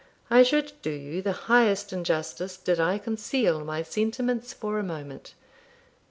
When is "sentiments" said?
3.83-4.51